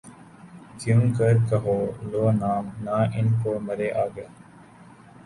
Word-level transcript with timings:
کیوں 0.79 1.03
کر 1.17 1.33
کہوں 1.49 1.81
لو 2.11 2.23
نام 2.39 2.65
نہ 2.85 2.97
ان 3.17 3.27
کا 3.41 3.51
مرے 3.65 3.89
آگے 4.03 4.25